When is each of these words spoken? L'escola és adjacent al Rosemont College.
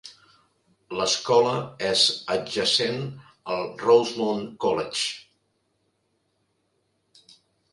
L'escola 0.99 1.51
és 1.89 2.05
adjacent 2.35 3.05
al 3.57 3.61
Rosemont 3.83 4.41
College. 4.65 7.29